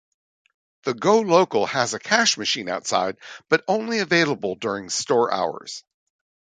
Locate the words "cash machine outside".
1.99-3.17